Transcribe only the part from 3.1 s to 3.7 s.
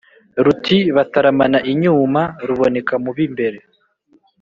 b’imbere,